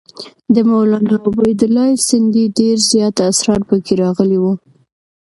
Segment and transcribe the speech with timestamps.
[0.53, 4.53] د مولنا عبیدالله سندي ډېر زیات اسرار پکې راغلي وو.